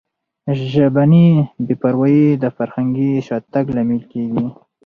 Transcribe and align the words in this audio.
ژبني 0.71 1.27
بې 1.65 1.75
پروایي 1.81 2.27
د 2.43 2.45
فرهنګي 2.57 3.11
شاتګ 3.27 3.65
لامل 3.75 4.01
کیږي. 4.11 4.45